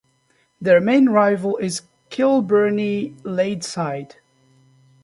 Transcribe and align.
Their 0.59 0.81
main 0.81 1.09
rival 1.09 1.57
is 1.57 1.83
Kilbirnie 2.09 3.21
Ladeside. 3.21 4.13